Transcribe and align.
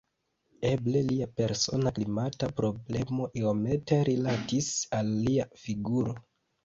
Eble 0.69 1.01
lia 1.09 1.27
persona 1.41 1.91
klimata 1.99 2.49
problemo 2.61 3.29
iomete 3.43 4.01
rilatis 4.09 4.71
al 5.01 5.13
lia 5.27 5.47
figuro. 5.67 6.17